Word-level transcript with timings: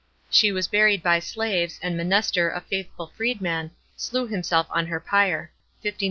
She 0.31 0.51
was 0.51 0.67
buried 0.67 1.03
by 1.03 1.19
slaves, 1.19 1.79
and 1.79 1.93
Mnester 1.95 2.51
a 2.55 2.59
faithful 2.61 3.13
freedman, 3.15 3.69
slew 3.95 4.25
himself 4.25 4.65
on 4.71 4.87
her 4.87 4.99
pyre 4.99 5.51
(59 5.83 5.93
A.D.). 5.93 5.99